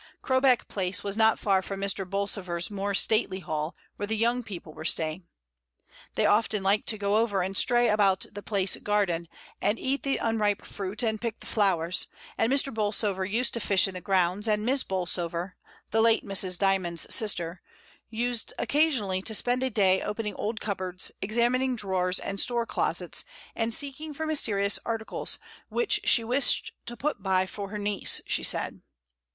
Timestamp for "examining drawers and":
21.21-22.39